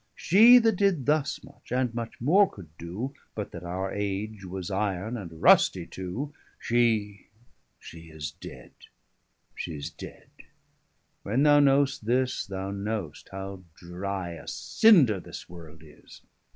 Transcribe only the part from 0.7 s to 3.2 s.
did thus much, and much more could doe,